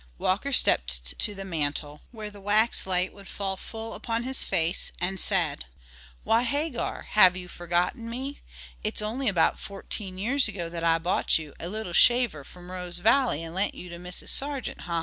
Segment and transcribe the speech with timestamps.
[0.17, 4.91] Walker stepped to the mantel where the wax light would fall full upon his face,
[4.99, 5.65] and said:
[6.23, 8.41] "Why, Hagar, have you forgotten me?
[8.83, 12.97] It's only about fourteen years ago that I bought you, a leetle shaver, from Rose
[12.97, 14.29] Valley, and lent you to Mrs.
[14.29, 14.99] Sargeant, ha, ha, ha!"